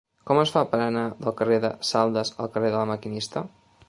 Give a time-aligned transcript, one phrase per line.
[0.29, 3.45] Com es fa per anar del carrer de Saldes al carrer de La Maquinista?